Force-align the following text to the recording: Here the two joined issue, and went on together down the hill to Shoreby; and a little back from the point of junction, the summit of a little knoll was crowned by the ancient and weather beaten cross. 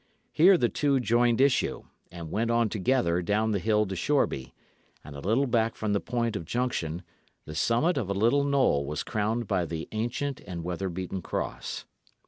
Here 0.31 0.57
the 0.57 0.67
two 0.67 0.99
joined 0.99 1.39
issue, 1.39 1.83
and 2.11 2.31
went 2.31 2.49
on 2.49 2.69
together 2.69 3.21
down 3.21 3.51
the 3.51 3.59
hill 3.59 3.85
to 3.85 3.95
Shoreby; 3.95 4.51
and 5.03 5.15
a 5.15 5.19
little 5.19 5.45
back 5.45 5.75
from 5.75 5.93
the 5.93 5.99
point 5.99 6.35
of 6.35 6.43
junction, 6.43 7.03
the 7.45 7.53
summit 7.53 7.97
of 7.99 8.09
a 8.09 8.15
little 8.15 8.43
knoll 8.43 8.87
was 8.87 9.03
crowned 9.03 9.45
by 9.47 9.65
the 9.65 9.87
ancient 9.91 10.41
and 10.47 10.63
weather 10.63 10.89
beaten 10.89 11.21
cross. 11.21 11.85